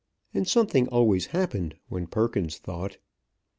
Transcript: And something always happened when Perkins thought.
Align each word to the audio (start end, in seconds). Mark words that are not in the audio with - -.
And 0.33 0.47
something 0.47 0.87
always 0.87 1.27
happened 1.27 1.75
when 1.87 2.07
Perkins 2.07 2.57
thought. 2.57 2.97